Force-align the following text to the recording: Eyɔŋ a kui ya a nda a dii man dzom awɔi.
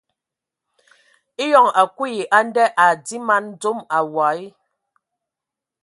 Eyɔŋ 1.43 1.67
a 1.81 1.83
kui 1.97 2.11
ya 2.19 2.25
a 2.37 2.39
nda 2.47 2.63
a 2.83 2.85
dii 3.05 3.21
man 3.27 3.45
dzom 3.59 3.79
awɔi. 3.97 4.41